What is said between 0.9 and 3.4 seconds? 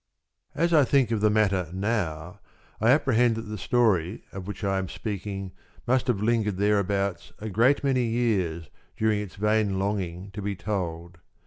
of the matter now, I apprehend